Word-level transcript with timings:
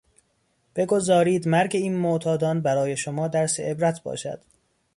بگذارید 0.75 1.47
مرگ 1.47 1.71
این 1.75 1.97
معتادان 1.97 2.61
برای 2.61 2.97
شما 2.97 3.27
درس 3.27 3.59
عبرت 3.59 4.03
باشد. 4.03 4.41